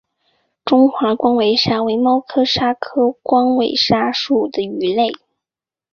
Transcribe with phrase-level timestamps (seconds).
[0.65, 5.11] 中华光尾鲨为猫鲨科光尾鲨属的鱼类。